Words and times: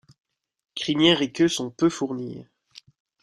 Crinière 0.73 1.21
et 1.21 1.31
queue 1.31 1.47
sont 1.47 1.69
peu 1.69 1.87
fournies. 1.87 2.47